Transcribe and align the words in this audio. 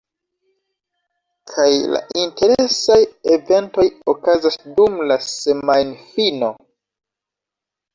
Kaj 1.51 1.67
la 1.97 2.01
interesaj 2.23 2.99
eventoj 3.37 3.89
okazas 4.17 4.61
dum 4.67 5.01
la 5.15 5.23
semajnfino 5.31 6.55